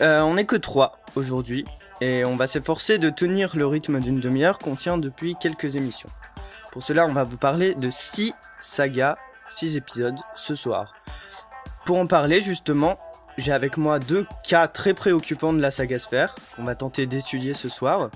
[0.00, 1.64] Euh, on n'est que trois aujourd'hui
[2.00, 6.08] et on va s'efforcer de tenir le rythme d'une demi-heure qu'on tient depuis quelques émissions.
[6.72, 9.16] Pour cela, on va vous parler de six sagas,
[9.50, 10.94] six épisodes ce soir.
[11.84, 12.98] Pour en parler justement,
[13.38, 17.54] j'ai avec moi deux cas très préoccupants de la saga Sphère qu'on va tenter d'étudier
[17.54, 18.10] ce soir.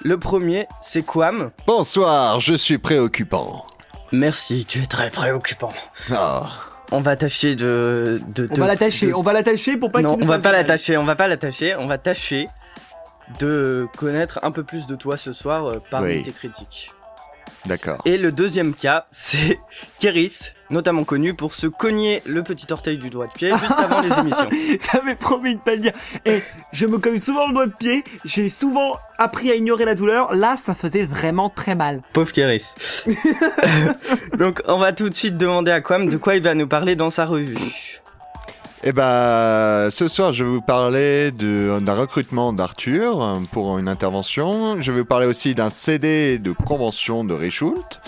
[0.00, 1.50] Le premier, c'est Quam.
[1.66, 3.66] Bonsoir, je suis préoccupant.
[4.12, 5.72] Merci, tu es très préoccupant.
[6.12, 6.50] Ah,
[6.92, 8.20] On va tâcher de...
[8.34, 10.52] de On de- va l'attacher, de- on va l'attacher pour pas non, on va pas
[10.52, 12.46] l'attacher, on va pas l'attacher, on va tâcher
[13.40, 16.22] de connaître un peu plus de toi ce soir euh, parmi Oui.
[16.22, 16.90] tes critiques.
[17.66, 17.98] D'accord.
[18.04, 19.58] Et le deuxième cas, c'est
[19.98, 24.00] Kéris, notamment connu pour se cogner le petit orteil du doigt de pied juste avant
[24.00, 24.78] les émissions.
[24.92, 25.92] T'avais promis de pas le dire.
[26.24, 28.04] Et je me cogne souvent le doigt de pied.
[28.24, 30.34] J'ai souvent appris à ignorer la douleur.
[30.34, 32.02] Là, ça faisait vraiment très mal.
[32.12, 32.74] Pauvre Kéris.
[34.38, 36.96] Donc on va tout de suite demander à Quam de quoi il va nous parler
[36.96, 38.01] dans sa revue.
[38.84, 44.80] Eh ben, ce soir, je vais vous parler d'un recrutement d'Arthur pour une intervention.
[44.80, 48.00] Je vais vous parler aussi d'un CD de convention de Richult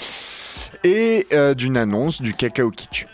[0.83, 3.07] et euh, d'une annonce du cacao qui tue.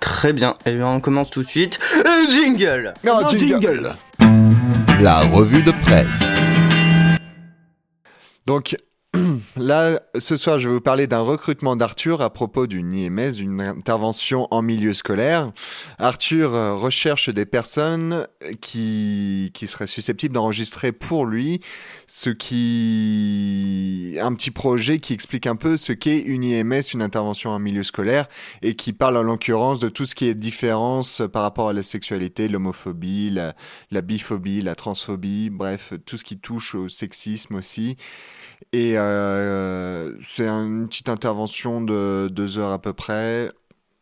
[0.00, 1.78] Très bien, et bien on commence tout de suite.
[2.04, 3.94] Euh, jingle Non, Non, jingle.
[5.00, 6.34] La revue de presse.
[8.44, 8.76] Donc
[9.56, 13.60] là, ce soir, je vais vous parler d'un recrutement d'Arthur à propos d'une IMS, d'une
[13.60, 15.50] intervention en milieu scolaire.
[15.98, 18.26] Arthur euh, recherche des personnes
[18.60, 21.60] qui, qui seraient susceptibles d'enregistrer pour lui
[22.06, 24.16] ce qui...
[24.20, 27.82] un petit projet qui explique un peu ce qu'est une IMS, une intervention en milieu
[27.82, 28.28] scolaire,
[28.62, 31.82] et qui parle en l'occurrence de tout ce qui est différence par rapport à la
[31.82, 37.96] sexualité, l'homophobie, la, biphobie, la transphobie, bref, tout ce qui touche au sexisme aussi.
[38.72, 43.50] Et euh, c'est une petite intervention de deux heures à peu près.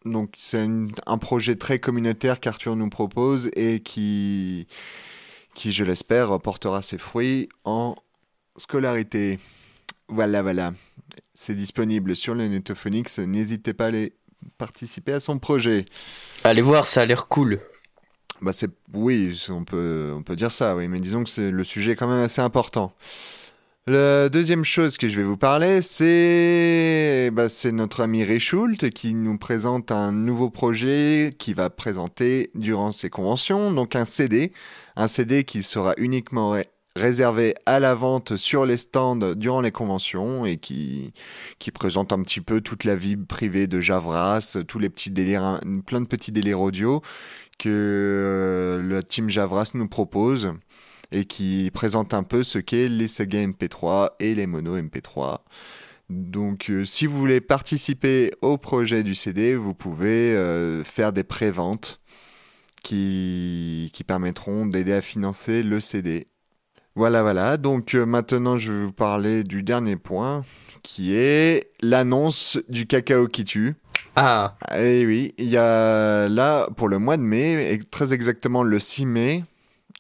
[0.05, 0.69] Donc c'est
[1.07, 4.67] un projet très communautaire qu'Arthur nous propose et qui,
[5.55, 7.95] qui je l'espère, portera ses fruits en
[8.57, 9.39] scolarité.
[10.09, 10.73] Voilà, voilà.
[11.35, 13.19] C'est disponible sur le Netophonix.
[13.19, 14.13] N'hésitez pas à aller
[14.59, 15.85] participer à son projet.
[16.45, 17.61] Allez voir, ça a l'air cool.
[18.43, 21.65] Bah c'est oui, on peut on peut dire ça, oui, mais disons que c'est le
[21.65, 22.93] sujet est quand même assez important.
[23.87, 29.15] La deuxième chose que je vais vous parler, c'est bah, c'est notre ami Richult qui
[29.15, 34.53] nous présente un nouveau projet qui va présenter durant ses conventions, donc un CD,
[34.97, 39.73] un CD qui sera uniquement ré- réservé à la vente sur les stands durant les
[39.73, 41.13] conventions et qui
[41.73, 46.01] présente un petit peu toute la vie privée de Javras, tous les petits délires, plein
[46.01, 47.03] de petits délires audio
[47.59, 50.53] que euh, la team Javras nous propose
[51.13, 55.39] et qui présente un peu ce qu'est les sagas MP3 et les mono MP3.
[56.11, 61.25] Donc euh, si vous voulez participer au projet du CD, vous pouvez euh, faire des
[61.25, 62.01] préventes
[62.85, 66.29] qui, qui permettront d'aider à financer le CD.
[66.95, 67.57] Voilà, voilà.
[67.57, 70.45] Donc euh, maintenant, je vais vous parler du dernier point,
[70.85, 73.75] qui est l'annonce du cacao qui tue.
[74.15, 78.63] Ah, Eh oui, il y a là, pour le mois de mai, et très exactement
[78.63, 79.45] le 6 mai,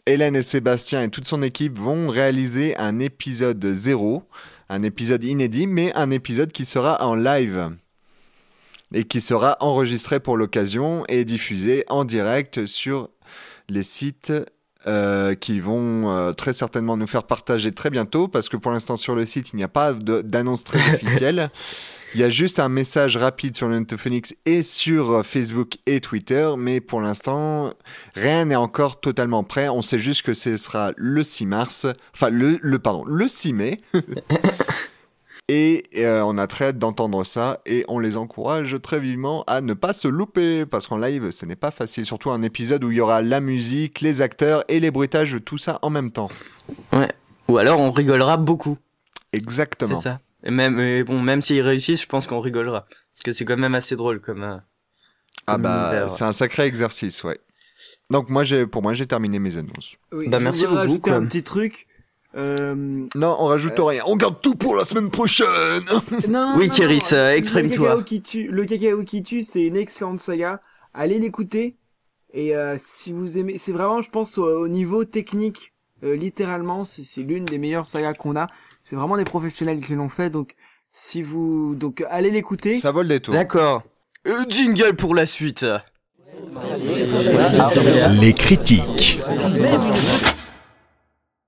[0.06, 4.22] Hélène et Sébastien et toute son équipe vont réaliser un épisode zéro,
[4.68, 7.70] un épisode inédit, mais un épisode qui sera en live
[8.92, 13.08] et qui sera enregistré pour l'occasion et diffusé en direct sur
[13.68, 14.32] les sites
[14.86, 18.96] euh, qui vont euh, très certainement nous faire partager très bientôt parce que pour l'instant
[18.96, 21.48] sur le site il n'y a pas d'annonce très officielle.
[22.14, 23.84] Il y a juste un message rapide sur le
[24.46, 27.72] et sur euh, Facebook et Twitter, mais pour l'instant,
[28.14, 29.68] rien n'est encore totalement prêt.
[29.68, 33.52] On sait juste que ce sera le 6 mars, enfin le, le pardon, le 6
[33.54, 33.80] mai.
[35.48, 39.60] et euh, on a très hâte d'entendre ça et on les encourage très vivement à
[39.60, 42.90] ne pas se louper parce qu'en live, ce n'est pas facile, surtout un épisode où
[42.90, 46.30] il y aura la musique, les acteurs et les bruitages, tout ça en même temps.
[46.92, 47.12] ouais.
[47.48, 48.78] Ou alors on rigolera beaucoup.
[49.32, 49.94] C'est Exactement.
[49.96, 50.20] ça.
[50.44, 52.86] Et même, et bon, même s'ils réussissent, je pense qu'on rigolera.
[53.12, 54.42] Parce que c'est quand même assez drôle comme.
[54.42, 54.56] euh,
[55.46, 57.38] Ah comme bah, c'est un sacré exercice, ouais.
[58.10, 59.96] Donc moi, j'ai, pour moi, j'ai terminé mes annonces.
[60.12, 61.86] Oui, Bah, merci beaucoup, rajouter un petit truc.
[62.36, 62.74] Euh,
[63.14, 64.02] Non, on rajoute rien.
[64.06, 65.46] On garde tout pour la semaine prochaine.
[66.28, 67.96] Non, Oui, non, le exprime-toi.
[67.96, 70.60] Le cacao qui tue, c'est une excellente saga.
[70.94, 71.76] Allez l'écouter.
[72.32, 75.72] Et euh, si vous aimez, c'est vraiment, je pense, au, au niveau technique
[76.02, 78.46] Euh, littéralement, c'est c'est l'une des meilleures sagas qu'on a.
[78.82, 80.54] C'est vraiment des professionnels qui l'ont fait, donc
[80.92, 82.76] si vous donc allez l'écouter.
[82.76, 83.32] Ça vole des tours.
[83.34, 83.82] D'accord.
[84.26, 85.64] Euh, jingle pour la suite.
[88.20, 89.20] Les critiques.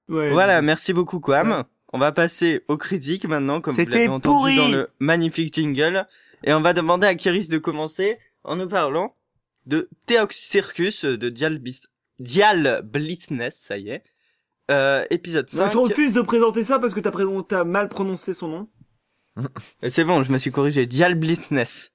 [0.09, 0.31] Ouais.
[0.31, 1.65] Voilà, merci beaucoup Quam.
[1.93, 4.57] On va passer aux critiques maintenant, comme vous C'était l'avez entendu pourri.
[4.57, 6.07] dans le magnifique jingle.
[6.45, 9.15] Et on va demander à Kiris de commencer en nous parlant
[9.67, 11.87] de Theox Circus de Dial, Bis-
[12.21, 14.03] Dial Blitzness, ça y est.
[14.71, 15.73] Euh, épisode Moi, 5.
[15.73, 18.69] je refuse de présenter ça parce que t'as présent- mal prononcé son nom.
[19.89, 20.87] C'est bon, je me suis corrigé.
[20.87, 21.93] Dial Blitzness.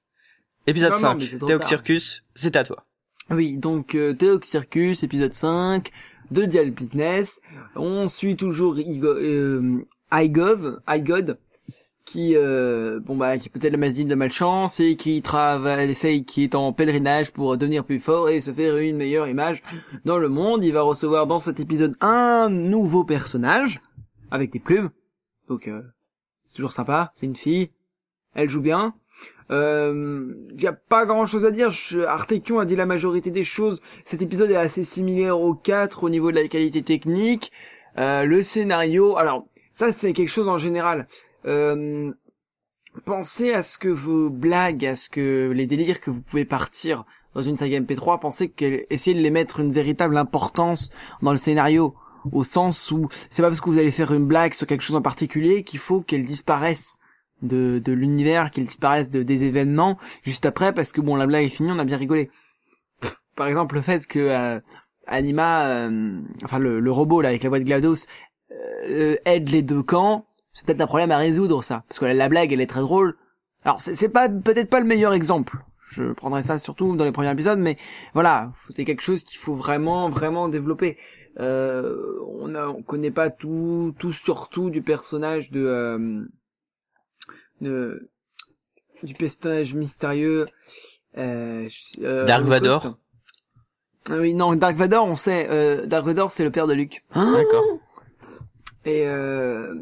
[0.66, 1.14] Épisode Non, non, 5.
[1.18, 1.68] mais c'est trop Theox tard.
[1.68, 2.84] Circus, c'est à toi.
[3.30, 5.90] Oui, donc euh, Theox Circus, épisode 5
[6.32, 7.40] de Dial Business.
[7.76, 11.38] On suit toujours euh, iGov, iGod,
[12.04, 16.44] qui euh, bon bah qui peut-être la masine de malchance et qui travaille, essaye, qui
[16.44, 19.62] est en pèlerinage pour devenir plus fort et se faire une meilleure image
[20.04, 20.64] dans le monde.
[20.64, 23.80] Il va recevoir dans cet épisode un nouveau personnage
[24.30, 24.90] avec des plumes.
[25.48, 25.82] Donc euh,
[26.44, 27.12] c'est toujours sympa.
[27.14, 27.70] C'est une fille.
[28.34, 28.94] Elle joue bien.
[29.52, 31.70] Euh, y a pas grand chose à dire.
[32.08, 33.80] A dit la majorité des choses.
[34.04, 37.52] Cet épisode est assez similaire au 4 au niveau de la qualité technique.
[37.98, 41.06] Euh, le scénario, alors ça c'est quelque chose en général.
[41.44, 42.10] Euh,
[43.04, 47.04] pensez à ce que vos blagues, à ce que les délires que vous pouvez partir
[47.34, 50.90] dans une saga MP3, pensez que essayez de les mettre une véritable importance
[51.20, 51.94] dans le scénario,
[52.30, 54.96] au sens où c'est pas parce que vous allez faire une blague sur quelque chose
[54.96, 56.98] en particulier qu'il faut qu'elle disparaisse
[57.42, 61.44] de, de l'univers, qu'elle disparaisse de, des événements juste après, parce que bon la blague
[61.44, 62.30] est finie, on a bien rigolé.
[63.36, 64.60] Par exemple le fait que euh,
[65.06, 68.06] Anima, euh, enfin le, le robot là avec la voix de Glados,
[68.88, 72.14] euh, aide les deux camps, c'est peut-être un problème à résoudre ça, parce que la,
[72.14, 73.16] la blague elle est très drôle.
[73.64, 75.58] Alors c'est c'est pas peut-être pas le meilleur exemple.
[75.88, 77.76] Je prendrai ça surtout dans les premiers épisodes, mais
[78.14, 80.96] voilà, c'est quelque chose qu'il faut vraiment vraiment développer.
[81.38, 81.96] Euh,
[82.28, 86.24] on a, on connaît pas tout tout surtout du personnage de, euh,
[87.62, 88.10] de
[89.02, 90.44] du personnage mystérieux.
[91.16, 92.44] Euh, je- euh, Dark.
[92.44, 92.96] Vador.
[94.10, 95.48] Ah oui, non, Dark Vador, on sait.
[95.50, 97.04] Euh, Dark Vador, c'est le père de Luke.
[97.14, 97.64] D'accord.
[98.84, 99.72] Et euh,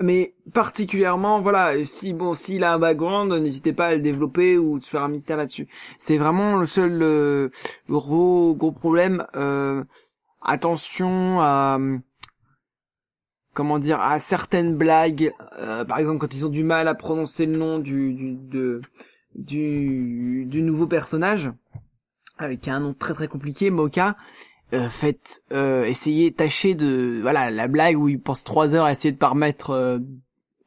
[0.00, 4.78] mais particulièrement, voilà, si bon, s'il a un background, n'hésitez pas à le développer ou
[4.78, 5.68] de faire un mystère là-dessus.
[5.98, 7.48] C'est vraiment le seul euh,
[7.88, 9.26] gros gros problème.
[9.36, 9.82] Euh,
[10.42, 11.78] attention à
[13.54, 15.32] comment dire à certaines blagues.
[15.58, 18.80] Euh, par exemple, quand ils ont du mal à prononcer le nom du du
[19.34, 21.50] du, nouveau personnage
[22.38, 24.16] avec un nom très très compliqué, Mocha
[24.72, 28.92] euh, faites euh, essayez tâchez de voilà la blague où il pense trois heures à
[28.92, 29.98] essayer de pas remettre euh,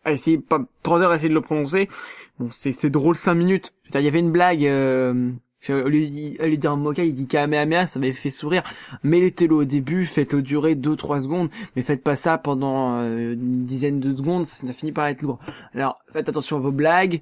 [0.03, 1.89] à essayer pas trois heures à essayer de le prononcer
[2.37, 5.31] bon c'est drôle cinq minutes il y avait une blague euh,
[5.73, 8.63] au lieu, de dire Moka il dit Kamehameha ça m'avait fait sourire
[9.03, 13.65] mettez-le au début faites-le durer deux trois secondes mais faites pas ça pendant euh, une
[13.65, 15.39] dizaine de secondes ça finit par être lourd
[15.73, 17.21] alors faites attention à vos blagues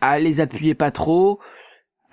[0.00, 1.40] à les appuyer pas trop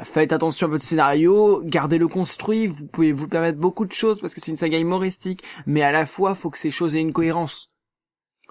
[0.03, 4.33] Faites attention à votre scénario, gardez-le construit, vous pouvez vous permettre beaucoup de choses parce
[4.33, 7.13] que c'est une saga humoristique, mais à la fois, faut que ces choses aient une
[7.13, 7.67] cohérence.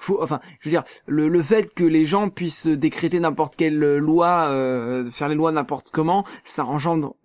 [0.02, 3.79] Faut, enfin, je veux dire, le, le fait que les gens puissent décréter n'importe quelle
[3.99, 7.17] loi, euh, faire les lois n'importe comment, ça engendre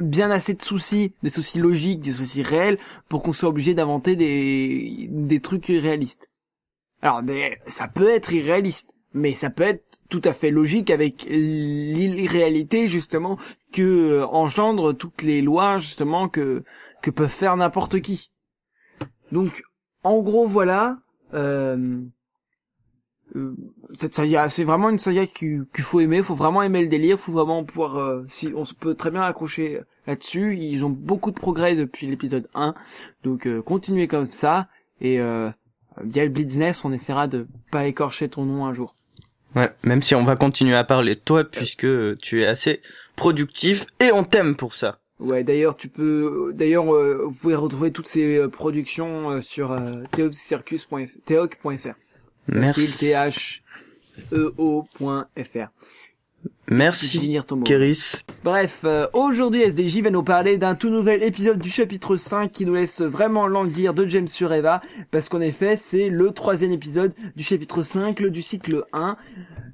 [0.00, 2.78] bien assez de soucis, des soucis logiques, des soucis réels,
[3.08, 6.30] pour qu'on soit obligé d'inventer des, des trucs irréalistes.
[7.02, 11.26] Alors, des- ça peut être irréaliste, mais ça peut être tout à fait logique avec
[11.28, 13.36] l'irréalité justement
[13.72, 16.62] que euh, engendre toutes les lois justement que
[17.02, 18.30] que peuvent faire n'importe qui.
[19.32, 19.62] Donc,
[20.04, 20.96] en gros, voilà.
[21.34, 22.00] Euh,
[23.36, 23.54] euh,
[23.94, 26.22] cette saga, c'est vraiment une saga qu'il faut aimer.
[26.22, 27.18] Faut vraiment aimer le délire.
[27.18, 27.96] Faut vraiment pouvoir.
[27.98, 30.56] euh, si on se peut très bien accrocher là-dessus.
[30.58, 32.74] Ils ont beaucoup de progrès depuis l'épisode 1.
[33.22, 34.68] Donc, euh, continuez comme ça.
[35.00, 35.50] Et euh,
[36.02, 38.94] Dial Blitzness, on essaiera de pas écorcher ton nom un jour.
[39.56, 41.86] Ouais, même si on va continuer à parler de toi puisque
[42.18, 42.80] tu es assez
[43.14, 44.98] productif et on t'aime pour ça.
[45.20, 49.72] Ouais, d'ailleurs, tu peux, d'ailleurs, euh, vous pouvez retrouver toutes ces euh, productions euh, sur
[49.72, 49.80] euh,
[50.10, 51.94] theocircus.fr, theoc.fr.
[52.48, 52.98] Merci.
[52.98, 53.60] T H
[54.32, 55.68] E O.fr.
[56.70, 57.38] Merci.
[57.64, 58.24] Kéris.
[58.42, 62.64] Bref, euh, aujourd'hui SDJ va nous parler d'un tout nouvel épisode du chapitre 5 qui
[62.64, 64.80] nous laisse vraiment languir de James sur Eva,
[65.10, 69.16] parce qu'en effet, c'est le troisième épisode du chapitre 5, le du cycle 1,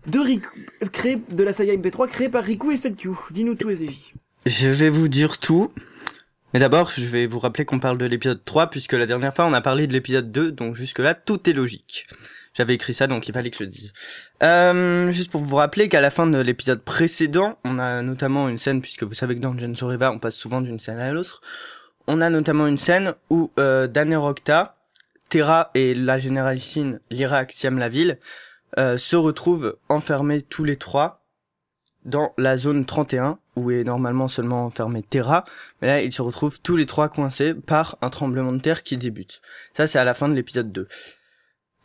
[0.06, 0.50] de Riku,
[0.92, 3.10] créé, de la saga MP3 créée par Riku et Selkyu.
[3.30, 4.12] Dis-nous tout SDJ.
[4.46, 5.70] Je vais vous dire tout.
[6.54, 9.46] Mais d'abord, je vais vous rappeler qu'on parle de l'épisode 3 puisque la dernière fois
[9.46, 12.06] on a parlé de l'épisode 2, donc jusque là tout est logique.
[12.54, 13.92] J'avais écrit ça donc il fallait que je le dise.
[14.42, 18.58] Euh, juste pour vous rappeler qu'à la fin de l'épisode précédent, on a notamment une
[18.58, 21.42] scène puisque vous savez que dans Gen Riva on passe souvent d'une scène à l'autre.
[22.08, 24.76] on a notamment une scène où euh, Danerocta,
[25.28, 28.18] Terra et la généralissime Lyra Axiam la ville
[28.78, 31.24] euh, se retrouvent enfermés tous les trois
[32.04, 35.44] dans la zone 31 où est normalement seulement enfermé Terra,
[35.80, 38.96] mais là ils se retrouvent tous les trois coincés par un tremblement de terre qui
[38.96, 39.40] débute.
[39.74, 40.88] Ça c'est à la fin de l'épisode 2.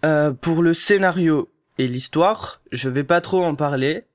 [0.05, 4.05] Euh, pour le scénario et l'histoire, je vais pas trop en parler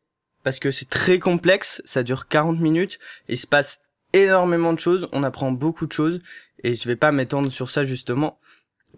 [0.44, 3.80] parce que c'est très complexe, ça dure 40 minutes et il se passe
[4.12, 6.20] énormément de choses, on apprend beaucoup de choses
[6.62, 8.38] et je vais pas m'étendre sur ça justement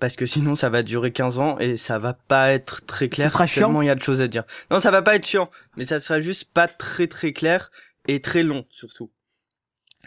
[0.00, 3.30] parce que sinon ça va durer 15 ans et ça va pas être très clair
[3.30, 4.44] sera chiant il y a de choses à dire.
[4.70, 7.70] Non, ça va pas être chiant, mais ça sera juste pas très très clair
[8.08, 9.10] et très long surtout.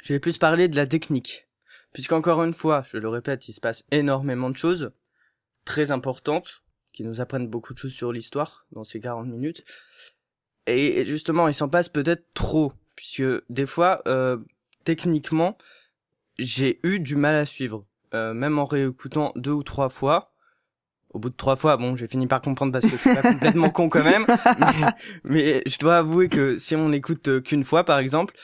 [0.04, 1.48] Je vais plus parler de la technique.
[1.94, 4.92] Puisqu'encore une fois, je le répète, il se passe énormément de choses
[5.64, 9.64] très importantes qui nous apprennent beaucoup de choses sur l'histoire dans ces 40 minutes.
[10.68, 14.38] Et justement, il s'en passe peut-être trop, puisque des fois, euh,
[14.84, 15.58] techniquement,
[16.38, 17.86] j'ai eu du mal à suivre.
[18.14, 20.35] Euh, même en réécoutant deux ou trois fois.
[21.16, 23.22] Au bout de trois fois, bon, j'ai fini par comprendre parce que je suis pas
[23.22, 24.26] complètement con quand même.
[24.60, 24.94] Mais,
[25.24, 28.36] mais je dois avouer que si on n'écoute euh, qu'une fois, par exemple,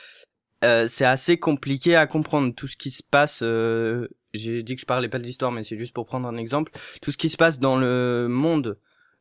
[0.64, 3.40] euh, c'est assez compliqué à comprendre tout ce qui se passe.
[3.42, 6.38] euh, j'ai dit que je parlais pas de l'histoire, mais c'est juste pour prendre un
[6.38, 6.72] exemple.
[7.02, 8.78] Tout ce qui se passe dans le monde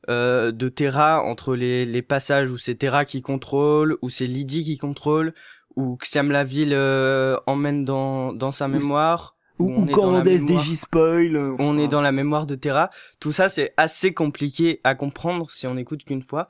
[0.10, 4.63] euh, de Terra entre les, les passages où c'est Terra qui contrôle, où c'est Lydie
[4.63, 5.34] qui contrôle,
[5.75, 9.36] où Xiam la ville euh, emmène dans dans sa mémoire.
[9.61, 10.23] Ou, mémoire-
[10.57, 11.35] SDJ spoil.
[11.35, 11.87] euh, on est enfin.
[11.89, 12.89] dans la mémoire de Terra.
[13.19, 16.47] Tout ça, c'est assez compliqué à comprendre si on écoute qu'une fois.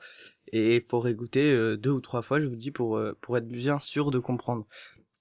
[0.52, 3.36] Et il faut réécouter euh, deux ou trois fois, je vous dis, pour, euh, pour
[3.38, 4.66] être bien sûr de comprendre.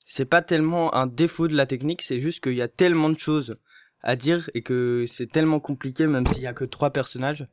[0.05, 3.17] C'est pas tellement un défaut de la technique, c'est juste qu'il y a tellement de
[3.17, 3.55] choses
[4.01, 7.48] à dire et que c'est tellement compliqué, même s'il y a que trois personnages,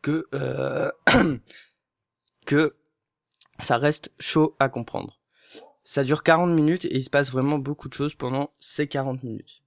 [0.00, 0.90] que, euh,
[2.46, 2.74] que
[3.60, 5.20] ça reste chaud à comprendre.
[5.84, 9.22] Ça dure 40 minutes et il se passe vraiment beaucoup de choses pendant ces 40
[9.24, 9.62] minutes.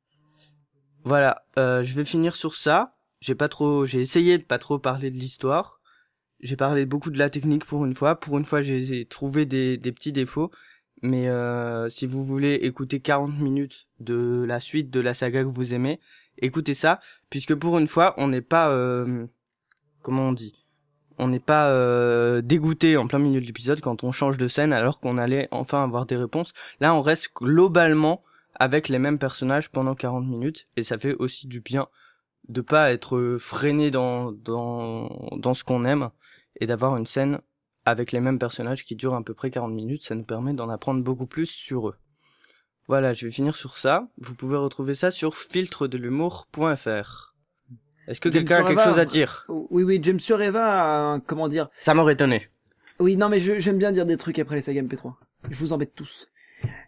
[1.03, 2.95] Voilà, euh, je vais finir sur ça.
[3.21, 5.79] J'ai pas trop, j'ai essayé de pas trop parler de l'histoire.
[6.39, 8.19] J'ai parlé beaucoup de la technique pour une fois.
[8.19, 10.51] Pour une fois, j'ai trouvé des, des petits défauts.
[11.01, 15.49] Mais euh, si vous voulez écouter 40 minutes de la suite de la saga que
[15.49, 15.99] vous aimez,
[16.39, 19.27] écoutez ça, puisque pour une fois, on n'est pas, euh,
[20.01, 20.64] comment on dit,
[21.17, 24.73] on n'est pas euh, dégoûté en plein milieu de l'épisode quand on change de scène
[24.73, 26.53] alors qu'on allait enfin avoir des réponses.
[26.79, 28.23] Là, on reste globalement
[28.55, 31.87] avec les mêmes personnages pendant 40 minutes et ça fait aussi du bien
[32.47, 36.09] de pas être freiné dans dans dans ce qu'on aime
[36.59, 37.39] et d'avoir une scène
[37.85, 40.69] avec les mêmes personnages qui durent à peu près 40 minutes, ça nous permet d'en
[40.69, 41.95] apprendre beaucoup plus sur eux.
[42.87, 44.07] Voilà, je vais finir sur ça.
[44.17, 47.34] Vous pouvez retrouver ça sur filtredelumour.fr.
[48.07, 49.45] Est-ce que quelqu'un a quelque chose à dire?
[49.49, 51.69] Oui, oui, James Sureva, euh, comment dire?
[51.73, 52.47] Ça m'aurait étonné.
[52.99, 55.15] Oui, non, mais je- j'aime bien dire des trucs après les sagas MP3.
[55.49, 56.29] Je vous embête tous.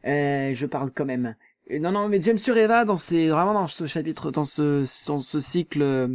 [0.06, 1.36] Euh, je parle quand même.
[1.68, 5.20] Et non, non, mais James Sureva, dans ces, vraiment dans ce chapitre, dans ce, dans
[5.20, 6.08] ce cycle, euh,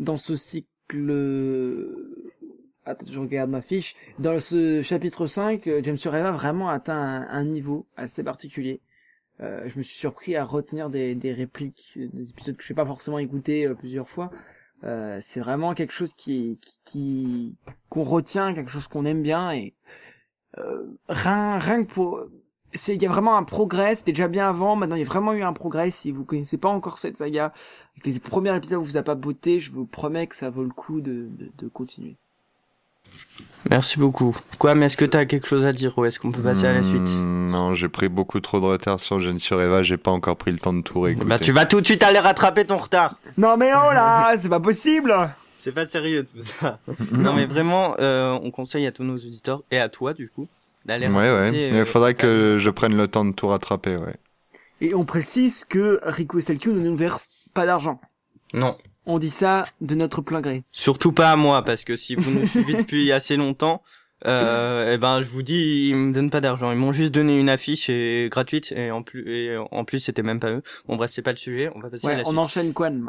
[0.00, 2.32] dans ce cycle, euh,
[2.84, 3.94] attends, je regarde ma fiche.
[4.18, 8.80] Dans ce chapitre 5, euh, James Sureva vraiment atteint un, un niveau assez particulier.
[9.40, 12.86] Euh, je me suis surpris à retenir des, répliques, des épisodes que je n'ai pas
[12.86, 14.30] forcément écoutés euh, plusieurs fois.
[14.84, 17.56] Euh, c'est vraiment quelque chose qui, qui,
[17.88, 19.74] qu'on retient, quelque chose qu'on aime bien et
[20.58, 22.20] euh, rien, rien que pour,
[22.72, 23.96] c'est il y a vraiment un progrès.
[23.96, 25.90] C'était déjà bien avant, maintenant il y a vraiment eu un progrès.
[25.90, 27.52] Si vous connaissez pas encore cette saga,
[28.02, 30.70] que les premiers épisodes vous a pas botté, je vous promets que ça vaut le
[30.70, 31.28] coup de,
[31.58, 32.16] de continuer.
[33.68, 34.36] Merci beaucoup.
[34.58, 36.72] Quoi, mais est-ce que t'as quelque chose à dire ou est-ce qu'on peut passer à
[36.72, 37.00] la suite?
[37.02, 40.36] Hmm, Non, j'ai pris beaucoup trop de retard sur Jeune sur Eva, j'ai pas encore
[40.36, 41.26] pris le temps de tout réécouter.
[41.26, 43.16] Bah tu vas tout de suite aller rattraper ton retard.
[43.36, 45.12] Non mais oh là, c'est pas possible.
[45.56, 46.78] C'est pas sérieux tout ça.
[47.12, 50.46] non mais vraiment, euh, on conseille à tous nos auditeurs et à toi du coup
[50.84, 51.50] d'aller Ouais, ouais.
[51.50, 54.14] rattraper, Il euh, faudrait que je prenne le temps de tout rattraper, ouais.
[54.80, 58.00] Et on précise que Rico et Selkio ne nous versent pas d'argent.
[58.54, 60.64] Non, On dit ça de notre plein gré.
[60.72, 63.82] surtout pas à moi parce que si vous nous suivez depuis assez longtemps,
[64.26, 66.72] euh, eh ben je vous dis ils me donnent pas d'argent.
[66.72, 70.22] Ils m'ont juste donné une affiche et gratuite et en plus et en plus c'était
[70.22, 70.62] même pas eux.
[70.86, 71.70] Bon bref c'est pas le sujet.
[71.74, 72.38] On va passer à la on suite.
[72.38, 73.06] enchaîne Quan.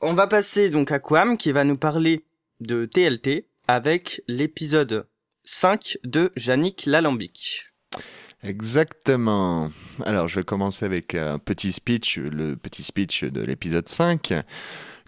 [0.00, 2.24] On va passer donc à Quam qui va nous parler
[2.60, 5.06] de TLT avec l'épisode
[5.44, 7.66] 5 de Yannick Lalambic.
[8.42, 9.70] Exactement.
[10.04, 14.32] Alors, je vais commencer avec un petit speech, le petit speech de l'épisode 5.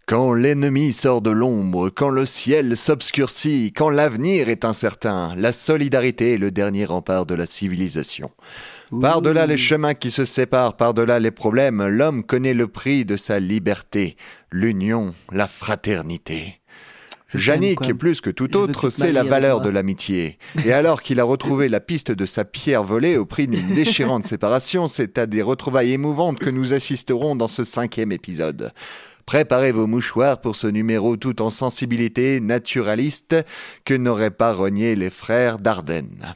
[0.06, 6.34] Quand l'ennemi sort de l'ombre, quand le ciel s'obscurcit, quand l'avenir est incertain, la solidarité
[6.34, 8.30] est le dernier rempart de la civilisation.
[9.00, 13.38] Par-delà les chemins qui se séparent, par-delà les problèmes, l'homme connaît le prix de sa
[13.40, 14.16] liberté,
[14.50, 16.58] l'union, la fraternité.
[17.34, 20.38] Yannick, plus que tout autre, sait la valeur de l'amitié.
[20.66, 24.24] Et alors qu'il a retrouvé la piste de sa pierre volée au prix d'une déchirante
[24.24, 28.72] séparation, c'est à des retrouvailles émouvantes que nous assisterons dans ce cinquième épisode.
[29.32, 33.34] Préparez vos mouchoirs pour ce numéro tout en sensibilité naturaliste
[33.86, 36.34] que n'auraient pas renié les frères Dardenne.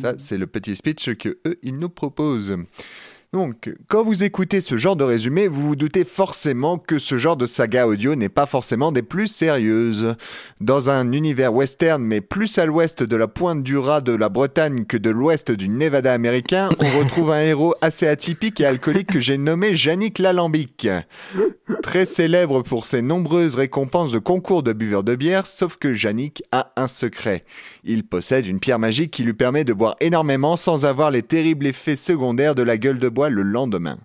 [0.00, 2.56] Ça, c'est le petit speech que eux, ils nous proposent.
[3.34, 7.38] Donc, quand vous écoutez ce genre de résumé, vous vous doutez forcément que ce genre
[7.38, 10.16] de saga audio n'est pas forcément des plus sérieuses.
[10.60, 14.28] Dans un univers western, mais plus à l'ouest de la pointe du raz de la
[14.28, 19.10] Bretagne que de l'ouest du Nevada américain, on retrouve un héros assez atypique et alcoolique
[19.10, 20.88] que j'ai nommé Yannick Lalambic.
[21.82, 26.42] Très célèbre pour ses nombreuses récompenses de concours de buveurs de bière, sauf que Yannick
[26.52, 27.46] a un secret.
[27.82, 31.66] Il possède une pierre magique qui lui permet de boire énormément sans avoir les terribles
[31.66, 33.98] effets secondaires de la gueule de bois le lendemain.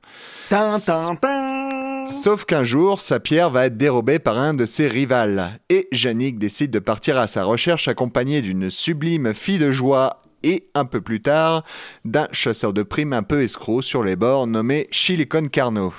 [2.06, 6.40] Sauf qu'un jour, sa pierre va être dérobée par un de ses rivales, et Yannick
[6.40, 11.02] décide de partir à sa recherche accompagné d'une sublime fille de joie et, un peu
[11.02, 11.64] plus tard,
[12.06, 15.94] d'un chasseur de primes un peu escroc sur les bords nommé Chilicon Carno.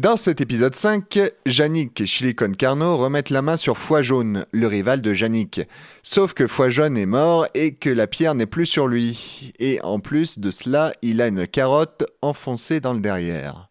[0.00, 4.66] Dans cet épisode 5, Yannick et Chilicon Carno remettent la main sur Foie Jaune, le
[4.66, 5.60] rival de Yannick.
[6.02, 9.52] Sauf que Foie Jaune est mort et que la pierre n'est plus sur lui.
[9.58, 13.68] Et en plus de cela, il a une carotte enfoncée dans le derrière.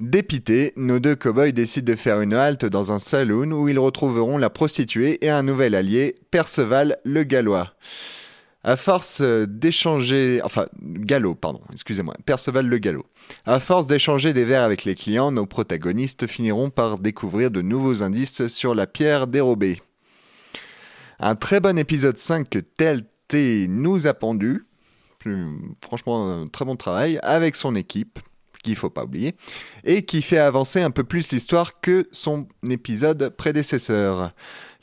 [0.00, 4.36] Dépités, nos deux cow-boys décident de faire une halte dans un saloon où ils retrouveront
[4.36, 7.72] la prostituée et un nouvel allié, Perceval le Gallois.
[8.64, 10.66] À force euh, d'échanger, enfin,
[11.40, 12.80] pardon, excusez-moi, Perceval le.
[13.44, 18.04] À force d'échanger des verres avec les clients, nos protagonistes finiront par découvrir de nouveaux
[18.04, 19.80] indices sur la pierre dérobée.
[21.18, 24.66] Un très bon épisode 5 que TLT nous a pendu.
[25.80, 28.20] Franchement, un très bon travail avec son équipe,
[28.62, 29.34] qu'il faut pas oublier,
[29.84, 34.32] et qui fait avancer un peu plus l'histoire que son épisode prédécesseur.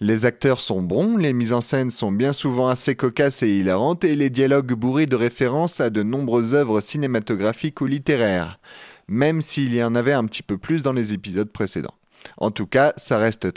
[0.01, 4.05] Les acteurs sont bons, les mises en scène sont bien souvent assez cocasses et hilarantes,
[4.05, 8.59] et les dialogues bourrés de références à de nombreuses œuvres cinématographiques ou littéraires,
[9.09, 11.95] même s'il y en avait un petit peu plus dans les épisodes précédents.
[12.37, 13.51] En tout cas, ça reste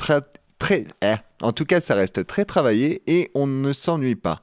[1.03, 4.41] eh, en tout cas, ça reste très travaillé et on ne s'ennuie pas.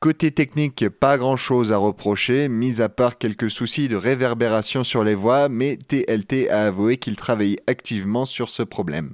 [0.00, 5.02] Côté technique, pas grand chose à reprocher, mis à part quelques soucis de réverbération sur
[5.02, 9.12] les voix, mais TLT a avoué qu'il travaillait activement sur ce problème.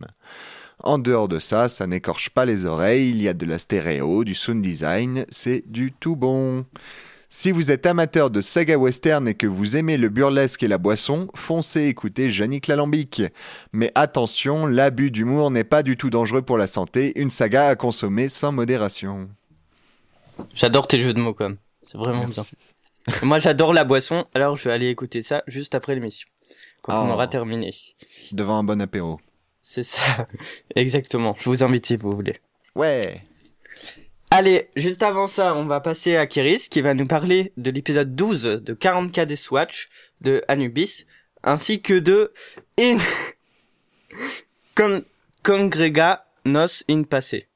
[0.83, 4.25] En dehors de ça, ça n'écorche pas les oreilles, il y a de la stéréo,
[4.25, 6.64] du sound design, c'est du tout bon.
[7.29, 10.79] Si vous êtes amateur de saga western et que vous aimez le burlesque et la
[10.79, 13.23] boisson, foncez écouter Yannick Lalambic.
[13.73, 17.77] Mais attention, l'abus d'humour n'est pas du tout dangereux pour la santé, une saga à
[17.77, 19.31] consommer sans modération.
[20.55, 21.53] J'adore tes jeux de mots, quand.
[21.85, 22.57] C'est vraiment Merci.
[23.07, 23.14] bien.
[23.23, 26.29] Moi, j'adore la boisson, alors je vais aller écouter ça juste après l'émission.
[26.83, 27.12] Quand on Oh.
[27.12, 27.73] aura terminé.
[28.33, 29.21] Devant un bon apéro.
[29.70, 30.26] C'est ça.
[30.74, 31.37] Exactement.
[31.38, 32.40] Je vous invite si vous voulez.
[32.74, 33.22] Ouais.
[34.33, 38.16] Allez, juste avant ça, on va passer à Kiris qui va nous parler de l'épisode
[38.16, 39.88] 12 de 40K des Swatch
[40.22, 41.06] de Anubis,
[41.44, 42.33] ainsi que de
[42.80, 42.98] In...
[44.74, 45.04] Con...
[45.44, 47.46] Congrega Nos in Passé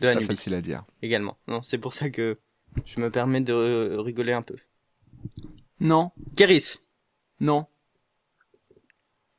[0.00, 0.82] de Pas Anubis facile à dire.
[1.00, 1.38] également.
[1.46, 2.40] Non, c'est pour ça que
[2.84, 4.56] je me permets de rigoler un peu.
[5.78, 6.78] Non, Kiris.
[7.38, 7.66] non.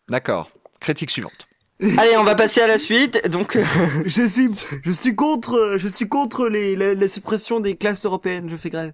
[0.08, 0.52] D'accord.
[0.80, 1.50] Critique suivante.
[1.98, 3.28] Allez, on va passer à la suite.
[3.30, 3.64] Donc, euh,
[4.06, 4.50] je suis,
[4.84, 8.50] je suis contre, je suis contre les, la, suppression des classes européennes.
[8.50, 8.94] Je fais grève.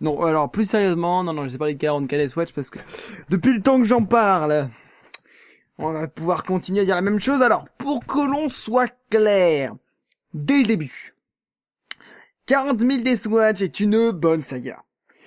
[0.00, 2.78] Non, alors plus sérieusement, non, non, j'ai parlé de 40 Calais Swatch parce que
[3.28, 4.68] depuis le temps que j'en parle,
[5.78, 7.42] on va pouvoir continuer à dire la même chose.
[7.42, 9.74] Alors, pour que l'on soit clair,
[10.32, 11.14] dès le début,
[12.46, 14.82] 40 000 des Swatch est une bonne saga.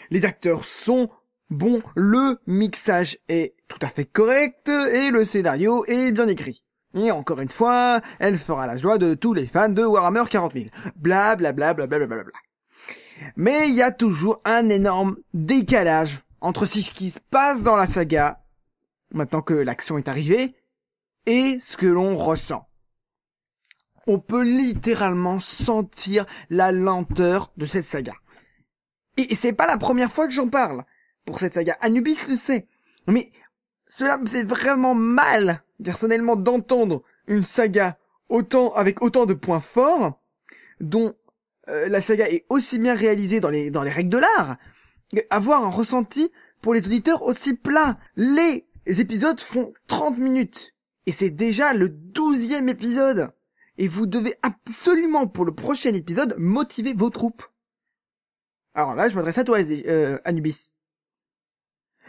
[0.10, 1.10] Les acteurs sont
[1.50, 6.64] bons, le mixage est tout à fait correct et le scénario est bien écrit.
[6.96, 10.54] Et encore une fois, elle fera la joie de tous les fans de Warhammer 40
[10.54, 10.66] 000.
[10.96, 12.40] Bla bla bla bla bla bla bla bla.
[13.36, 17.88] Mais il y a toujours un énorme décalage entre ce qui se passe dans la
[17.88, 18.44] saga,
[19.14, 20.56] maintenant que l'action est arrivée,
[21.26, 22.68] et ce que l'on ressent.
[24.08, 28.14] On peut littéralement sentir la lenteur de cette saga.
[29.18, 30.86] Et c'est pas la première fois que j'en parle
[31.26, 31.76] pour cette saga.
[31.82, 32.68] Anubis le sait.
[33.08, 33.32] Mais
[33.88, 37.98] cela me fait vraiment mal, personnellement, d'entendre une saga
[38.30, 40.20] autant, avec autant de points forts,
[40.80, 41.14] dont
[41.70, 44.58] euh, la saga est aussi bien réalisée dans les, dans les règles de l'art,
[45.30, 47.96] avoir un ressenti pour les auditeurs aussi plat.
[48.16, 50.76] Les épisodes font 30 minutes.
[51.06, 53.32] Et c'est déjà le douzième épisode.
[53.78, 57.44] Et vous devez absolument, pour le prochain épisode, motiver vos troupes.
[58.74, 60.72] Alors là, je m'adresse à toi, euh, Anubis.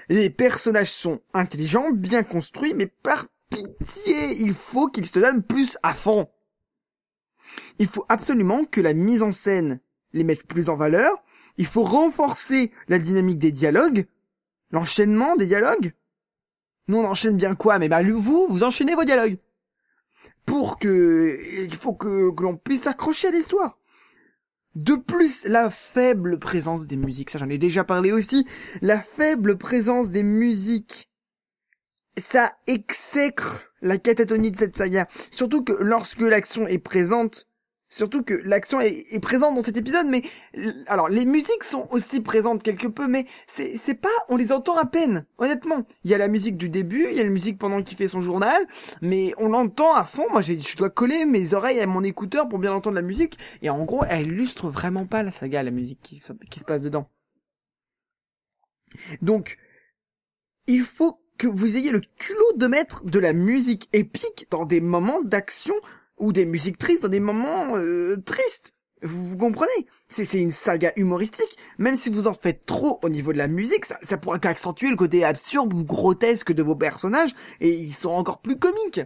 [0.08, 5.78] Les personnages sont intelligents, bien construits, mais par pitié, il faut qu'il se donne plus
[5.82, 6.28] à fond.
[7.78, 9.80] Il faut absolument que la mise en scène
[10.12, 11.22] les mette plus en valeur.
[11.58, 14.06] Il faut renforcer la dynamique des dialogues,
[14.70, 15.92] l'enchaînement des dialogues.
[16.88, 17.78] Nous, on enchaîne bien quoi?
[17.78, 19.38] Mais bah, vous, vous enchaînez vos dialogues.
[20.44, 21.40] Pour que...
[21.64, 23.78] Il faut que, que l'on puisse s'accrocher à l'histoire.
[24.76, 28.46] De plus, la faible présence des musiques, ça j'en ai déjà parlé aussi,
[28.82, 31.08] la faible présence des musiques,
[32.22, 35.08] ça exècre la catatonie de cette saga.
[35.30, 37.48] Surtout que lorsque l'action est présente,
[37.96, 40.22] Surtout que l'action est, présente dans cet épisode, mais
[40.86, 44.84] alors les musiques sont aussi présentes quelque peu, mais c'est pas, on les entend à
[44.84, 45.86] peine, honnêtement.
[46.04, 48.06] Il y a la musique du début, il y a la musique pendant qu'il fait
[48.06, 48.66] son journal,
[49.00, 50.26] mais on l'entend à fond.
[50.30, 53.70] Moi, je dois coller mes oreilles à mon écouteur pour bien entendre la musique, et
[53.70, 57.08] en gros, elle illustre vraiment pas la saga, la musique qui se passe dedans.
[59.22, 59.56] Donc,
[60.66, 64.80] il faut que vous ayez le culot de mettre de la musique épique dans des
[64.82, 65.74] moments d'action
[66.18, 68.74] ou des musiques tristes dans des moments euh, tristes.
[69.02, 69.86] Vous, vous comprenez?
[70.08, 71.56] C'est une saga humoristique.
[71.78, 74.88] Même si vous en faites trop au niveau de la musique, ça, ça pourra qu'accentuer
[74.88, 79.00] le côté absurde ou grotesque de vos personnages et ils sont encore plus comiques.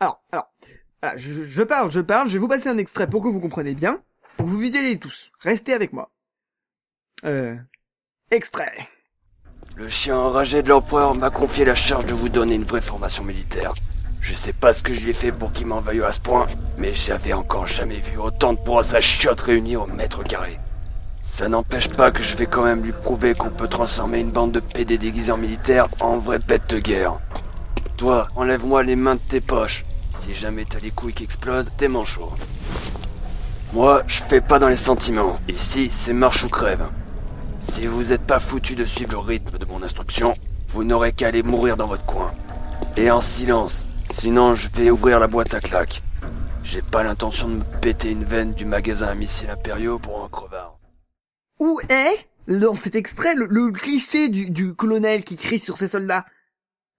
[0.00, 0.52] Alors, alors,
[1.16, 2.28] je, parle, je parle.
[2.28, 4.02] Je vais vous passer un extrait pour que vous compreniez bien,
[4.36, 5.32] pour vous visualisez tous.
[5.40, 6.10] Restez avec moi.
[7.24, 7.56] Euh,
[8.30, 8.88] extrait.
[9.76, 13.24] Le chien enragé de l'empereur m'a confié la charge de vous donner une vraie formation
[13.24, 13.72] militaire.
[14.20, 16.20] Je sais pas ce que je lui ai fait pour qu'il m'en veuille à ce
[16.20, 20.58] point, mais j'avais encore jamais vu autant de points à chiottes réunis au mètre carré.
[21.22, 24.52] Ça n'empêche pas que je vais quand même lui prouver qu'on peut transformer une bande
[24.52, 27.18] de PD déguisés en militaires en vraie bête de guerre.
[27.96, 29.84] Toi, enlève-moi les mains de tes poches.
[30.10, 32.32] Si jamais t'as les couilles qui explosent, t'es manchot.
[33.72, 35.38] Moi, je fais pas dans les sentiments.
[35.48, 36.86] Ici, c'est marche ou crève.
[37.58, 40.34] Si vous êtes pas foutu de suivre le rythme de mon instruction,
[40.68, 42.32] vous n'aurez qu'à aller mourir dans votre coin.
[42.96, 46.02] Et en silence, Sinon, je vais ouvrir la boîte à claques.
[46.62, 50.28] J'ai pas l'intention de me péter une veine du magasin à missiles impériaux pour un
[50.28, 50.78] crevard.
[51.58, 56.26] Où est, dans cet extrait, le, cliché du, colonel qui crie sur ses soldats?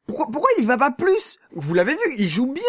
[0.07, 1.37] Pourquoi, pourquoi il y va pas plus?
[1.53, 2.63] Vous l'avez vu, il joue bien.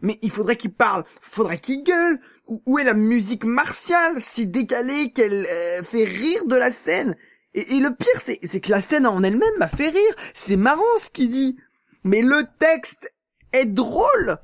[0.00, 2.20] Mais il faudrait qu'il parle, faudrait qu'il gueule.
[2.46, 7.16] Où, est la musique martiale, si décalée qu'elle euh, fait rire de la scène?
[7.54, 10.14] Et, et le pire, c'est que la scène en elle-même m'a fait rire.
[10.34, 11.56] C'est marrant ce qu'il dit.
[12.04, 13.11] Mais le texte
[13.52, 14.38] est drôle.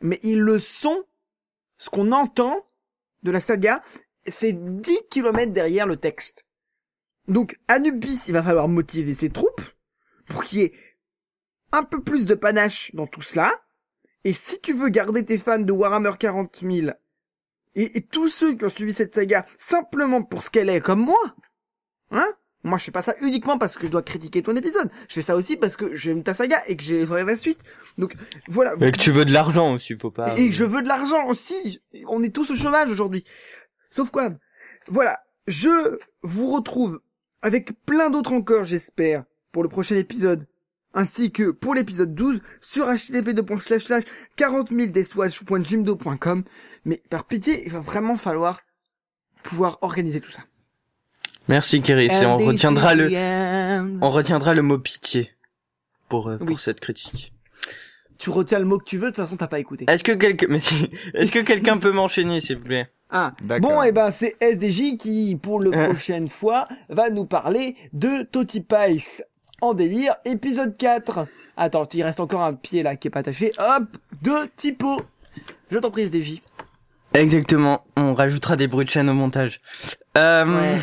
[0.00, 1.04] Mais ils le sont.
[1.76, 2.66] Ce qu'on entend
[3.22, 3.82] de la saga,
[4.26, 6.46] c'est 10 kilomètres derrière le texte.
[7.28, 9.60] Donc, Anubis, il va falloir motiver ses troupes
[10.26, 10.74] pour qu'il y ait
[11.72, 13.52] un peu plus de panache dans tout cela.
[14.24, 16.90] Et si tu veux garder tes fans de Warhammer 40 000
[17.74, 21.04] et, et tous ceux qui ont suivi cette saga simplement pour ce qu'elle est comme
[21.04, 21.36] moi,
[22.10, 22.28] hein,
[22.64, 24.90] moi, je fais pas ça uniquement parce que je dois critiquer ton épisode.
[25.08, 27.62] Je fais ça aussi parce que j'aime ta saga et que j'ai la suite.
[27.98, 28.14] Donc,
[28.48, 28.74] voilà.
[28.80, 30.36] Et que tu veux de l'argent aussi, faut pas.
[30.36, 31.80] Et que je veux de l'argent aussi.
[32.08, 33.24] On est tous au chômage aujourd'hui.
[33.90, 34.30] Sauf quoi?
[34.88, 35.20] Voilà.
[35.46, 37.00] Je vous retrouve
[37.42, 40.46] avec plein d'autres encore, j'espère, pour le prochain épisode.
[40.94, 43.34] Ainsi que pour l'épisode 12 sur http
[44.36, 45.96] 40 000
[46.84, 48.60] Mais par pitié, il va vraiment falloir
[49.44, 50.42] pouvoir organiser tout ça.
[51.48, 53.08] Merci Kéris, et on retiendra le,
[54.02, 55.30] on retiendra le mot pitié
[56.08, 57.32] pour, euh, pour cette critique.
[58.18, 59.86] Tu retiens le mot que tu veux, de toute façon t'as pas écouté.
[59.88, 62.90] Est-ce que quelqu'un, mais si, est-ce que quelqu'un peut m'enchaîner s'il vous plaît?
[63.10, 63.32] Ah,
[63.62, 65.88] bon, et eh ben c'est SDJ qui, pour la hein.
[65.88, 69.24] prochaine fois, va nous parler de Toti Pice
[69.62, 71.26] en délire, épisode 4.
[71.56, 73.52] Attends, il reste encore un pied là qui est pas attaché.
[73.58, 73.84] Hop,
[74.20, 75.00] de typo.
[75.70, 76.42] Je t'en prie SDJ.
[77.14, 79.62] Exactement, on rajoutera des bruits de chaîne au montage.
[80.18, 80.44] Euh...
[80.44, 80.78] Ouais.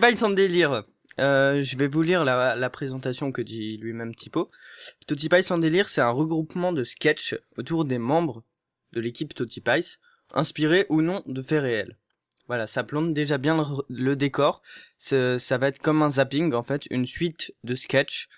[0.00, 0.84] Bail sans délire.
[1.18, 4.50] Euh, je vais vous lire la, la présentation que dit lui-même Tipo.
[5.06, 8.44] Totipice sans délire, c'est un regroupement de sketchs autour des membres
[8.92, 9.98] de l'équipe Totipice,
[10.32, 11.96] inspirés ou non de faits réels.
[12.50, 14.62] Voilà, ça plante déjà bien le, décor.
[14.98, 18.28] Ça va être comme un zapping, en fait, une suite de sketchs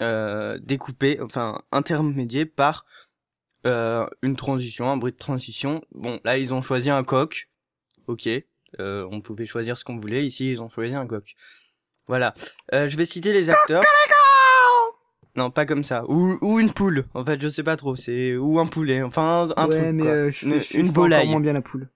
[0.00, 2.84] euh, découpés, enfin intermédiés par
[3.64, 5.84] euh, une transition, un bruit de transition.
[5.92, 7.48] Bon, là, ils ont choisi un coq.
[8.08, 8.28] Ok,
[8.80, 10.24] euh, on pouvait choisir ce qu'on voulait.
[10.24, 11.34] Ici, ils ont choisi un coq.
[12.06, 12.34] Voilà.
[12.72, 13.82] Euh, je vais citer les acteurs.
[15.36, 16.04] Non, pas comme ça.
[16.08, 17.06] Ou, ou une poule.
[17.14, 17.96] En fait, je sais pas trop.
[17.96, 19.02] C'est ou un poulet.
[19.02, 19.82] Enfin, un, truc.
[19.92, 21.28] Mais euh, je, une, volaille.
[21.28, 21.88] moins bien la poule.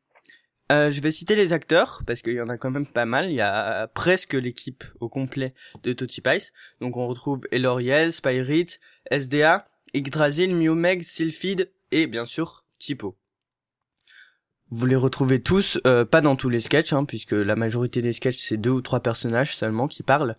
[0.70, 3.30] Euh, je vais citer les acteurs parce qu'il y en a quand même pas mal.
[3.30, 6.52] Il y a presque l'équipe au complet de Totipice.
[6.80, 8.78] Donc on retrouve Eloriel, Spyrit,
[9.10, 13.16] SDA, Yggdrasil, Miomeg, Sylphid et bien sûr Typo.
[14.70, 18.12] Vous les retrouvez tous, euh, pas dans tous les sketchs, hein, puisque la majorité des
[18.12, 20.36] sketchs c'est deux ou trois personnages seulement qui parlent,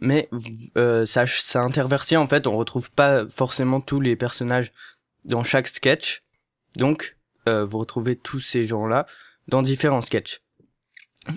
[0.00, 0.28] mais
[0.76, 2.46] euh, ça, ça intervertit en fait.
[2.46, 4.72] On retrouve pas forcément tous les personnages
[5.24, 6.22] dans chaque sketch,
[6.76, 7.16] donc
[7.48, 9.06] euh, vous retrouvez tous ces gens-là
[9.46, 10.42] dans différents sketchs.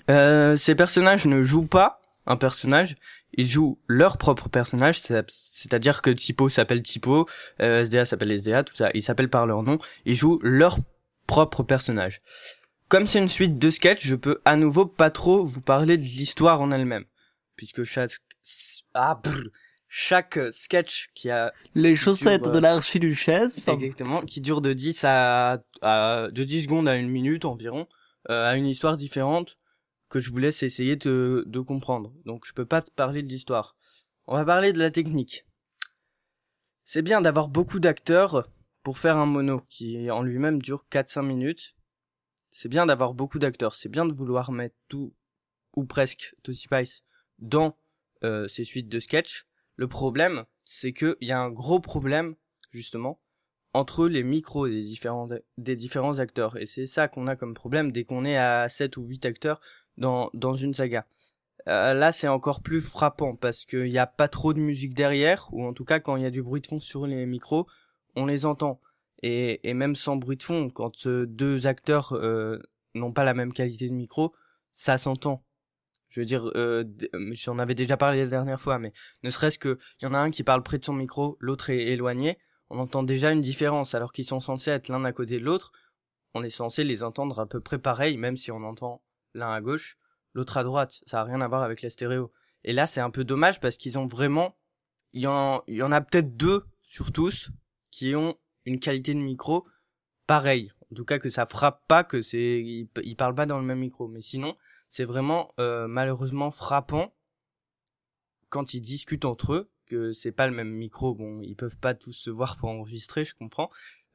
[0.09, 2.97] Euh, ces personnages ne jouent pas un personnage,
[3.33, 6.83] ils jouent leur propre personnage, c'est-à-dire que Typo s'appelle
[7.61, 10.77] euh, SDA s'appelle SDA, tout ça, ils s'appellent par leur nom, ils jouent leur
[11.31, 12.19] propre personnage.
[12.89, 16.03] Comme c'est une suite de sketchs, je peux à nouveau pas trop vous parler de
[16.03, 17.05] l'histoire en elle-même,
[17.55, 18.11] puisque chaque
[18.93, 19.21] ah,
[19.87, 26.27] chaque sketch qui a les chaussettes de l'archiduchesse exactement qui dure de 10 à, à
[26.31, 27.87] de 10 secondes à une minute environ
[28.29, 29.57] euh, a une histoire différente
[30.09, 32.11] que je vous laisse essayer de, de comprendre.
[32.25, 33.73] Donc je peux pas te parler de l'histoire.
[34.27, 35.45] On va parler de la technique.
[36.83, 38.49] C'est bien d'avoir beaucoup d'acteurs
[38.83, 41.75] pour faire un mono qui en lui-même dure 4-5 minutes.
[42.49, 43.75] C'est bien d'avoir beaucoup d'acteurs.
[43.75, 45.13] C'est bien de vouloir mettre tout
[45.75, 47.03] ou presque Tootsie Spice
[47.39, 47.77] dans
[48.23, 49.47] euh, ces suites de sketch.
[49.75, 52.35] Le problème, c'est qu'il y a un gros problème
[52.71, 53.21] justement
[53.73, 57.93] entre les micros des différents des différents acteurs et c'est ça qu'on a comme problème
[57.93, 59.61] dès qu'on est à 7 ou 8 acteurs
[59.97, 61.07] dans, dans une saga.
[61.67, 65.47] Euh, là, c'est encore plus frappant parce qu'il n'y a pas trop de musique derrière,
[65.51, 67.67] ou en tout cas, quand il y a du bruit de fond sur les micros,
[68.15, 68.79] on les entend.
[69.23, 72.59] Et, même sans bruit de fond, quand euh, deux acteurs euh,
[72.95, 74.33] n'ont pas la même qualité de micro,
[74.71, 75.43] ça s'entend.
[76.09, 76.83] Je veux dire, euh,
[77.31, 78.93] j'en avais déjà parlé la dernière fois, mais
[79.23, 81.69] ne serait-ce que il y en a un qui parle près de son micro, l'autre
[81.69, 82.37] est éloigné,
[82.69, 85.71] on entend déjà une différence, alors qu'ils sont censés être l'un à côté de l'autre.
[86.33, 89.61] On est censé les entendre à peu près pareil, même si on entend l'un à
[89.61, 89.97] gauche,
[90.33, 91.01] l'autre à droite.
[91.05, 92.31] Ça a rien à voir avec la stéréo.
[92.63, 94.57] Et là, c'est un peu dommage parce qu'ils ont vraiment,
[95.13, 97.51] y en, il y en a peut-être deux sur tous
[97.91, 99.67] qui ont une qualité de micro
[100.27, 100.71] pareille.
[100.91, 103.79] En tout cas, que ça frappe pas, que c'est, ils, parlent pas dans le même
[103.79, 104.07] micro.
[104.07, 104.55] Mais sinon,
[104.89, 107.13] c'est vraiment euh, malheureusement frappant
[108.49, 111.13] quand ils discutent entre eux que c'est pas le même micro.
[111.13, 113.69] Bon, ils peuvent pas tous se voir pour enregistrer, je comprends.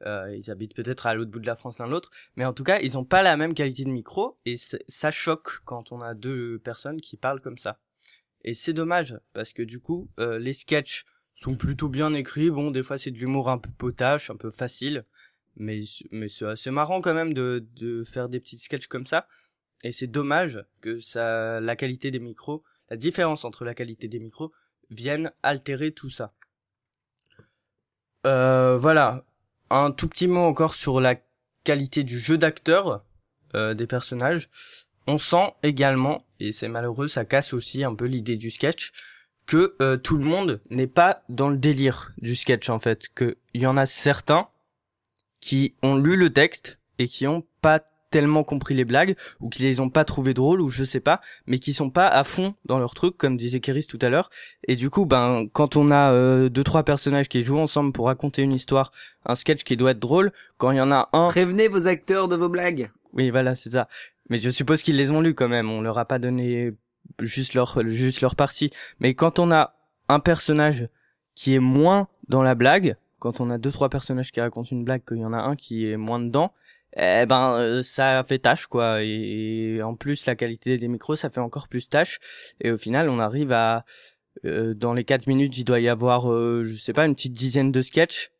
[0.05, 2.63] Euh, ils habitent peut-être à l'autre bout de la France l'un l'autre, mais en tout
[2.63, 6.13] cas, ils ont pas la même qualité de micro et ça choque quand on a
[6.13, 7.79] deux personnes qui parlent comme ça.
[8.43, 11.05] Et c'est dommage parce que du coup, euh, les sketchs
[11.37, 12.49] sont plutôt bien écrits.
[12.49, 15.05] Bon, des fois c'est de l'humour un peu potache, un peu facile,
[15.55, 15.79] mais
[16.11, 19.27] mais c'est assez marrant quand même de de faire des petits sketchs comme ça.
[19.83, 24.19] Et c'est dommage que ça, la qualité des micros, la différence entre la qualité des
[24.19, 24.51] micros
[24.89, 26.33] vienne altérer tout ça.
[28.25, 29.23] Euh, voilà,
[29.69, 31.15] un tout petit mot encore sur la
[31.63, 33.03] qualité du jeu d'acteur
[33.55, 34.49] euh, des personnages.
[35.05, 38.91] On sent également, et c'est malheureux, ça casse aussi un peu l'idée du sketch,
[39.47, 43.07] que euh, tout le monde n'est pas dans le délire du sketch en fait.
[43.15, 44.49] Qu'il y en a certains
[45.39, 49.63] qui ont lu le texte et qui ont pas tellement compris les blagues ou qui
[49.63, 52.55] les ont pas trouvées drôles ou je sais pas mais qui sont pas à fond
[52.63, 54.29] dans leur truc comme disait Kéris tout à l'heure.
[54.67, 58.07] Et du coup ben quand on a euh, deux trois personnages qui jouent ensemble pour
[58.07, 58.91] raconter une histoire
[59.25, 62.27] un sketch qui doit être drôle quand il y en a un prévenez vos acteurs
[62.27, 62.89] de vos blagues.
[63.13, 63.87] Oui voilà c'est ça.
[64.29, 65.69] Mais je suppose qu'ils les ont lus quand même.
[65.69, 66.73] On leur a pas donné
[67.19, 68.71] juste leur juste leur partie.
[68.99, 69.75] Mais quand on a
[70.09, 70.87] un personnage
[71.35, 74.83] qui est moins dans la blague quand on a deux trois personnages qui racontent une
[74.83, 76.53] blague qu'il y en a un qui est moins dedans
[76.95, 79.03] eh ben euh, ça fait tâche quoi.
[79.03, 82.19] Et, en plus la qualité des micros ça fait encore plus tâche.
[82.61, 83.85] Et au final on arrive à
[84.45, 87.33] euh, dans les 4 minutes il doit y avoir euh, je sais pas une petite
[87.33, 88.31] dizaine de sketchs.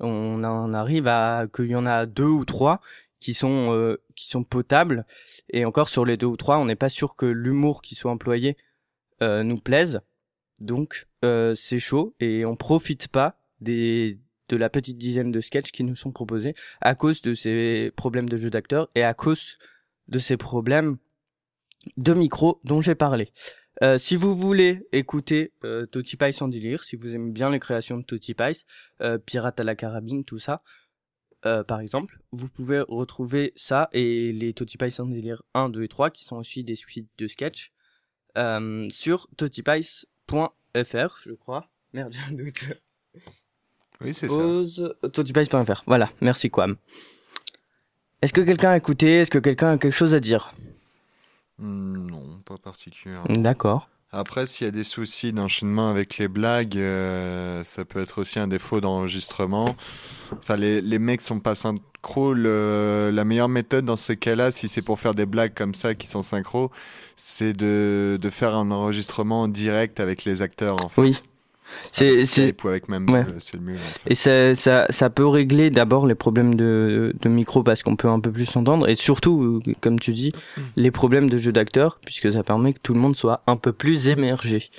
[0.00, 2.80] On en arrive à qu'il y en a deux ou trois
[3.20, 5.06] qui sont qui sont potables
[5.50, 8.10] et encore sur les deux ou trois on n'est pas sûr que l'humour qui soit
[8.10, 8.56] employé
[9.20, 10.00] nous plaise
[10.60, 15.84] donc c'est chaud et on profite pas des de la petite dizaine de sketchs qui
[15.84, 19.58] nous sont proposés à cause de ces problèmes de jeu d'acteur et à cause
[20.08, 20.96] de ces problèmes
[21.96, 23.30] de micro dont j'ai parlé.
[23.82, 27.60] Euh, si vous voulez écouter euh, Toti Pice en délire, si vous aimez bien les
[27.60, 28.64] créations de Toti Pice,
[29.00, 30.62] euh, Pirate à la carabine, tout ça,
[31.48, 35.82] euh, par exemple, vous pouvez retrouver ça et les Toti Pice en délire 1, 2
[35.82, 37.72] et 3 qui sont aussi des suites de sketchs
[38.36, 41.68] euh, sur totipice.fr, je crois.
[41.92, 42.64] Merde, j'ai un doute.
[44.00, 45.08] Oui, c'est ça.
[45.08, 45.82] Totipice.fr.
[45.86, 46.76] Voilà, merci Quam.
[48.22, 49.20] Est-ce que quelqu'un a écouté?
[49.20, 50.54] Est-ce que quelqu'un a quelque chose à dire?
[51.58, 53.32] Hmm, Non, pas particulièrement.
[53.32, 53.88] D'accord.
[54.10, 58.38] Après, s'il y a des soucis d'enchaînement avec les blagues, euh, ça peut être aussi
[58.38, 59.76] un défaut d'enregistrement.
[60.32, 62.32] Enfin, les, les mecs sont pas synchro.
[62.32, 66.06] la meilleure méthode dans ce cas-là, si c'est pour faire des blagues comme ça qui
[66.06, 66.70] sont synchro,
[67.16, 70.82] c'est de, de faire un enregistrement direct avec les acteurs.
[70.82, 71.02] En fait.
[71.02, 71.22] Oui.
[71.92, 73.24] C'est c'est avec même ouais.
[73.38, 73.74] c'est le mieux.
[73.76, 74.10] En fait.
[74.10, 78.08] Et ça, ça ça peut régler d'abord les problèmes de de micro parce qu'on peut
[78.08, 80.32] un peu plus s'entendre et surtout comme tu dis
[80.76, 83.72] les problèmes de jeu d'acteur puisque ça permet que tout le monde soit un peu
[83.72, 84.70] plus émergé.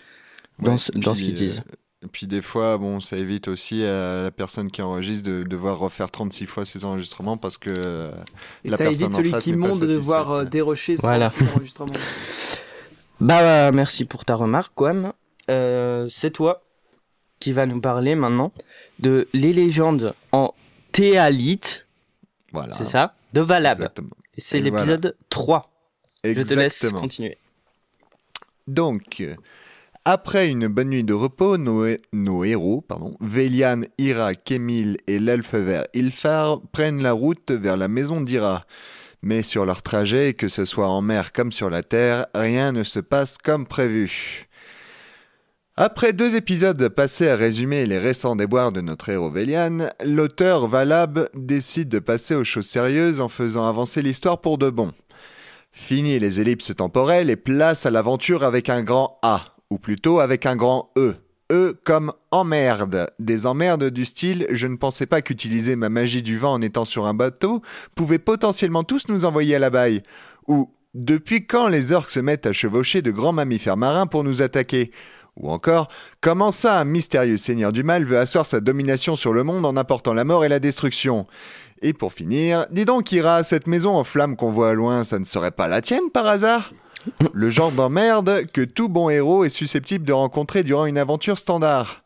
[0.60, 1.60] dans, Ouais, ce- dans ce qu'ils disent.
[1.72, 1.76] euh,
[2.06, 5.80] et puis des fois, bon, ça évite aussi à la personne qui enregistre de devoir
[5.80, 8.12] refaire 36 fois ses enregistrements parce que euh,
[8.64, 11.30] Et la ça personne évite celui qui monte de devoir euh, dérocher son Voilà.
[11.30, 11.94] son enregistrement.
[13.20, 15.12] Bah, bah, merci pour ta remarque, Quam.
[15.50, 16.62] Euh, c'est toi
[17.40, 18.52] qui va nous parler maintenant
[19.00, 20.54] de les légendes en
[20.92, 21.86] théalite,
[22.52, 22.76] voilà.
[22.76, 23.78] c'est ça, de Valab.
[23.78, 24.16] Exactement.
[24.38, 25.70] Et c'est l'épisode 3.
[26.24, 27.38] Je te laisse continuer.
[28.68, 29.24] Donc,
[30.06, 35.86] après une bonne nuit de repos, nos héros, pardon, Vélian, Ira, Kémil et l'elfe vert
[35.94, 38.66] Ilfar prennent la route vers la maison d'Ira.
[39.22, 42.84] Mais sur leur trajet, que ce soit en mer comme sur la terre, rien ne
[42.84, 44.49] se passe comme prévu.
[45.82, 51.30] Après deux épisodes passés à résumer les récents déboires de notre héros Vélian, l'auteur Valab
[51.34, 54.92] décide de passer aux choses sérieuses en faisant avancer l'histoire pour de bon.
[55.72, 60.46] Fini les ellipses temporelles et place à l'aventure avec un grand A, ou plutôt avec
[60.46, 61.16] un grand E.
[61.50, 63.10] E comme emmerde.
[63.18, 66.84] Des emmerdes du style je ne pensais pas qu'utiliser ma magie du vent en étant
[66.84, 67.62] sur un bateau
[67.96, 70.04] pouvait potentiellement tous nous envoyer à la baille.
[70.46, 74.42] Ou depuis quand les orques se mettent à chevaucher de grands mammifères marins pour nous
[74.42, 74.92] attaquer?
[75.40, 75.90] Ou encore,
[76.22, 79.76] comment ça un mystérieux seigneur du mal veut asseoir sa domination sur le monde en
[79.78, 81.26] apportant la mort et la destruction?
[81.82, 85.18] Et pour finir, dis donc Ira, cette maison en flammes qu'on voit à loin, ça
[85.18, 86.72] ne serait pas la tienne par hasard?
[87.32, 92.04] Le genre d'emmerde que tout bon héros est susceptible de rencontrer durant une aventure standard.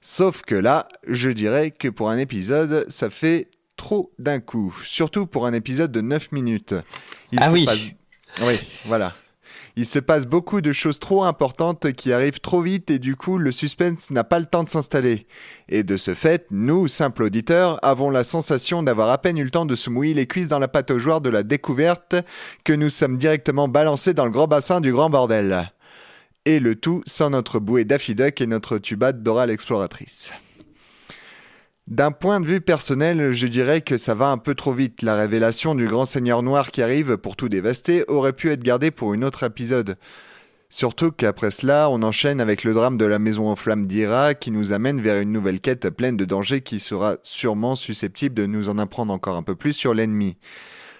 [0.00, 4.74] Sauf que là, je dirais que pour un épisode, ça fait trop d'un coup.
[4.82, 6.74] Surtout pour un épisode de 9 minutes.
[7.30, 7.64] Il Ah se oui.
[7.64, 7.88] passe-
[8.42, 9.14] Oui, voilà.
[9.76, 13.38] Il se passe beaucoup de choses trop importantes qui arrivent trop vite et du coup
[13.38, 15.26] le suspense n'a pas le temps de s'installer.
[15.68, 19.50] Et de ce fait, nous, simples auditeurs, avons la sensation d'avoir à peine eu le
[19.50, 22.14] temps de se mouiller les cuisses dans la pâte aux joueurs de la découverte
[22.62, 25.72] que nous sommes directement balancés dans le grand bassin du grand bordel.
[26.44, 30.34] Et le tout sans notre bouée Daffy Duck et notre tuba de Dora l'exploratrice.
[31.86, 35.02] D'un point de vue personnel, je dirais que ça va un peu trop vite.
[35.02, 38.90] La révélation du grand seigneur noir qui arrive pour tout dévaster aurait pu être gardée
[38.90, 39.98] pour une autre épisode.
[40.70, 44.50] Surtout qu'après cela, on enchaîne avec le drame de la maison en flammes d'Ira qui
[44.50, 48.70] nous amène vers une nouvelle quête pleine de dangers qui sera sûrement susceptible de nous
[48.70, 50.38] en apprendre encore un peu plus sur l'ennemi.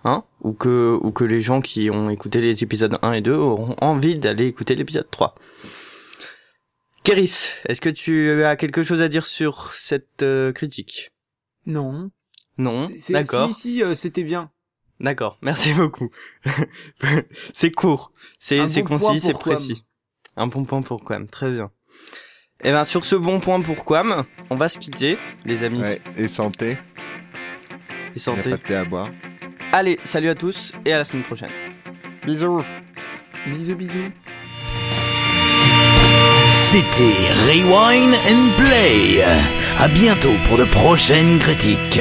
[0.05, 0.25] Hein?
[0.43, 3.77] Ou que, ou que les gens qui ont écouté les épisodes 1 et 2 auront
[3.81, 5.35] envie d'aller écouter l'épisode 3.
[7.05, 11.13] Kéris, est-ce que tu as quelque chose à dire sur cette euh, critique?
[11.65, 12.11] Non.
[12.59, 12.89] Non?
[13.09, 13.49] D'accord.
[13.49, 14.51] Si, si, euh, c'était bien.
[15.01, 15.39] D'accord.
[15.43, 16.11] Merci beaucoup.
[17.55, 18.13] c'est court.
[18.39, 19.85] C'est, bon concis, c'est précis.
[20.37, 21.29] Un bon point pour Quam.
[21.29, 21.71] Très bien.
[22.65, 25.81] Et ben, sur ce bon point pour Quam, on va se quitter, les amis.
[25.81, 26.71] Ouais, et santé.
[26.73, 28.51] Et Il n'y a santé.
[28.51, 29.09] pas de thé à boire.
[29.73, 31.51] Allez, salut à tous et à la semaine prochaine.
[32.25, 32.63] Bisous.
[33.47, 34.11] Bisous, bisous.
[36.55, 37.15] C'était
[37.47, 39.23] Rewind and Play.
[39.79, 42.01] À bientôt pour de prochaines critiques.